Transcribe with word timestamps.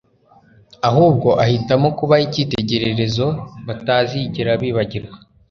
ahubwo 0.89 1.29
ahitamo 1.43 1.87
kubaha 1.97 2.23
icyitegererezo 2.27 3.25
batazigera 3.67 4.51
bibagirwa. 4.61 5.17